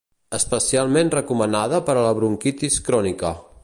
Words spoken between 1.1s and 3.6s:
recomanada per a la bronquitis crònica.